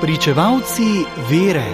[0.00, 0.82] Pričevalci
[1.30, 1.64] vere.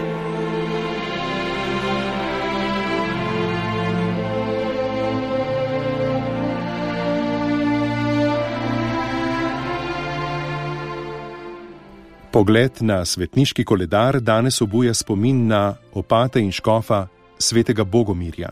[12.33, 17.07] Pogled na svetniški koledar danes obuja spomin na opata in škofa
[17.39, 18.49] svetega Bogomirja.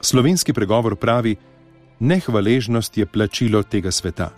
[0.00, 1.36] Slovenski pregovor pravi:
[1.98, 4.30] Nehvaležnost je plačilo tega sveta.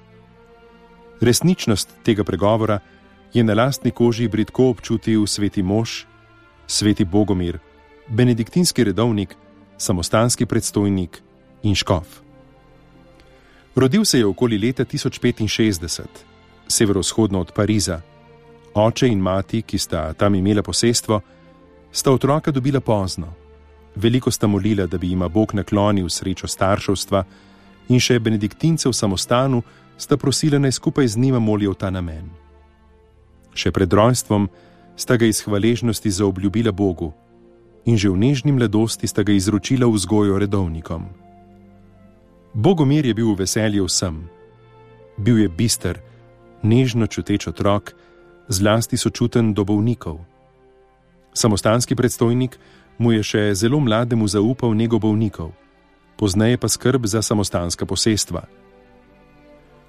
[1.21, 3.00] Resničnost tega pregovora je
[3.35, 6.05] na lastni koži bridko občutil sveti mož,
[6.67, 7.59] sveti Bogomir,
[8.09, 9.37] benediktinski redovnik,
[9.79, 11.23] samostanski predstojnik
[11.63, 12.07] in škof.
[13.75, 16.03] Rodil se je okoli leta 1065,
[16.69, 18.01] severovzhodno od Pariza.
[18.75, 21.21] Oče in mati, ki sta tam imela posestvo,
[21.93, 23.35] sta otroka dobila pozno.
[23.95, 27.25] Veliko sta molila, da bi jima Bog naklonil srečo starševstva,
[27.89, 29.63] in še benediktince v samostanu
[29.99, 32.31] sta prosila naj skupaj z njima molijo ta namen.
[33.55, 34.49] Še pred rojstvom
[34.97, 37.13] sta ga iz hvaležnosti zaobljubila Bogu
[37.89, 41.09] in že v nežni mladosti sta ga izročila vzgojo redovnikom.
[42.55, 44.27] Bogomir je bil v veselju vsem.
[45.17, 45.97] Bil je bister,
[46.63, 47.95] nežno čuteč otrok,
[48.51, 50.21] zlasti sočuten do bolnikov.
[51.33, 52.59] Samostanski predstojnik
[52.99, 55.55] mu je še zelo mlademu zaupal nego bolnikov,
[56.19, 58.45] pozneje pa skrb za samostanska posestva.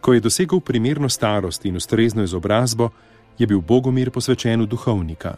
[0.01, 2.89] Ko je dosegel primerno starost in ustrezno izobrazbo,
[3.37, 5.35] je bil Bogomir posvečen v duhovnika.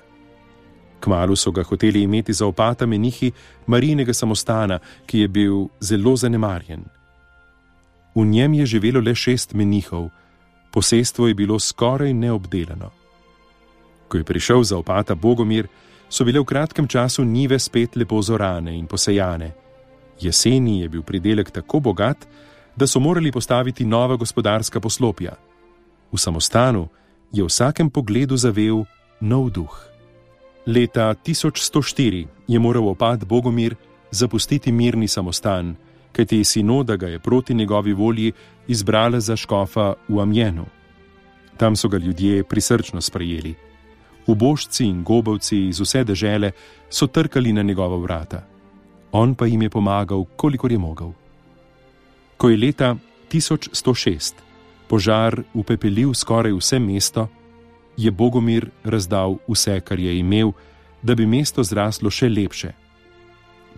[1.00, 3.32] Kmalu so ga hoteli imeti za opata menihi
[3.68, 6.86] Marijinega samostana, ki je bil zelo zanemarjen.
[8.16, 10.10] V njem je živelo le šest menihov,
[10.72, 12.90] posestvo je bilo skoraj neobdelano.
[14.08, 15.68] Ko je prišel za opata Bogomir,
[16.10, 19.52] so bile v kratkem času nive spet lepo zorane in posejane.
[20.22, 22.28] Jeseni je bil pridelek tako bogat,
[22.76, 25.34] da so morali postaviti nova gospodarska poslopja.
[26.12, 26.88] V samostanu
[27.34, 28.86] je v vsakem pogledu zavel
[29.22, 29.74] nov duh.
[30.66, 33.76] Leta 1104 je moral opad Bogomir
[34.12, 35.76] zapustiti mirni samostan,
[36.12, 38.32] kajti sinoda ga je proti njegovi volji
[38.68, 40.66] izbrala za škofa v Amjenu.
[41.58, 43.56] Tam so ga ljudje prisrčno sprejeli.
[44.28, 46.52] Ubožci in gobovci iz vse dežele
[46.90, 48.44] so trkali na njegova vrata.
[49.12, 51.12] On pa jim je pomagal, kolikor je mogel.
[52.38, 52.96] Ko je leta
[53.32, 54.53] 1106
[54.88, 57.28] požar upepelil skoraj vse mesto,
[57.98, 60.52] je Bogomir razdal vse, kar je imel,
[61.02, 62.72] da bi mesto zraslo še lepše.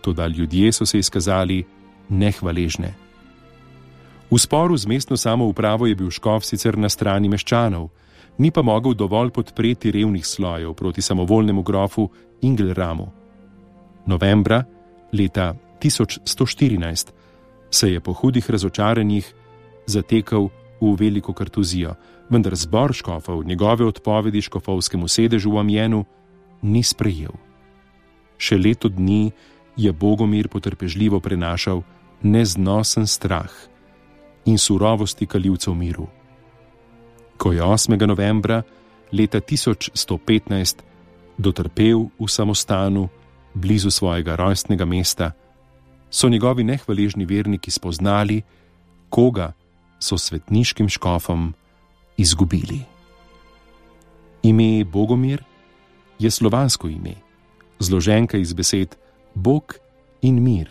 [0.01, 1.63] Toda ljudje so se izkazali
[2.09, 2.93] nehvaležne.
[4.31, 7.89] V sporu z mestno samoupravo je bil Škov sicer na strani meščanov,
[8.37, 12.09] ni pa mogel dovolj podpreti revnih slojev proti samovolnemu grofu
[12.41, 13.11] Ingelramu.
[14.05, 14.63] Novembra
[15.13, 17.11] leta 1114
[17.69, 19.33] se je po hudih razočaranjih
[19.85, 20.49] zatekal
[20.81, 21.95] v veliko kartuzijo,
[22.29, 26.05] vendar zbor škofov njegove odpovedi škofovskemu sedežu v Amjenu
[26.61, 27.33] ni sprejel.
[28.37, 29.31] Še leto dni
[29.77, 31.83] je Bogomir potrpežljivo prenašal
[32.23, 33.51] neznosen strah
[34.45, 36.07] in surovosti kaljivcev miru.
[37.37, 38.07] Ko je 8.
[38.07, 38.63] novembra
[39.11, 40.83] leta 1115
[41.37, 43.09] dotrpel v samostanu
[43.53, 45.31] blizu svojega rojstnega mesta,
[46.09, 48.41] so njegovi nehvaležni verniki spoznali,
[49.09, 49.51] koga
[50.05, 51.53] so svetniškim škofom
[52.17, 52.79] izgubili.
[54.43, 55.43] Ime Bogomir
[56.19, 57.15] je slovansko ime,
[57.79, 58.95] zloženka iz besed
[59.33, 59.75] Bog
[60.21, 60.69] in mir.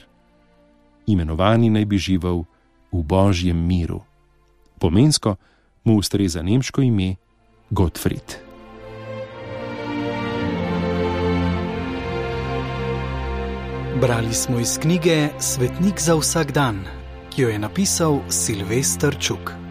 [1.06, 2.44] Imenovani naj bi živel
[2.92, 4.00] v božjem miru.
[4.78, 5.36] Pomensko
[5.84, 7.16] mu ustreza nemško ime
[7.70, 8.38] Gottfried.
[14.00, 17.03] Brali smo iz knjige Svetnik za vsak dan
[17.34, 19.63] ki jo je napisal Silvestr Čuk.